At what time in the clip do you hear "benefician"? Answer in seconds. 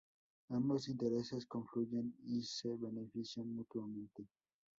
2.75-3.47